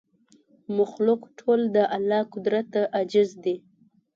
[0.77, 3.55] مخلوق ټول د الله قدرت ته عاجز دی